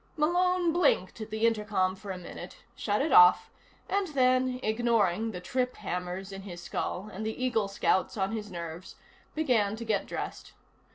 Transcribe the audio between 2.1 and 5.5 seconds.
minute, shut it off and then, ignoring the